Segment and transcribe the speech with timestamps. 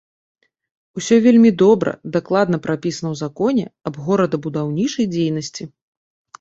[1.01, 5.63] Усё вельмі добра, дакладна прапісана ў законе аб горадабудаўнічай дзейнасці.